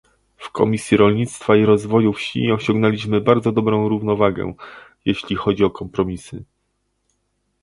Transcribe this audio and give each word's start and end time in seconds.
W 0.37 0.51
Komisji 0.51 0.97
Rolnictwa 0.97 1.55
i 1.55 1.65
Rozwoju 1.65 2.13
Wsi 2.13 2.51
osiągnęliśmy 2.51 3.21
bardzo 3.21 3.51
dobrą 3.51 3.89
równowagę, 3.89 4.53
jeśli 5.05 5.35
chodzi 5.35 5.63
o 5.63 5.69
kompromisy 5.69 6.43